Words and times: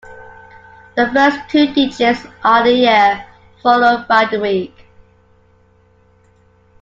The 0.95 1.11
first 1.13 1.37
two 1.51 1.71
digits 1.75 2.25
are 2.43 2.63
the 2.63 2.73
year, 2.73 3.23
followed 3.61 4.07
by 4.07 4.25
the 4.25 4.39
week. 4.39 4.73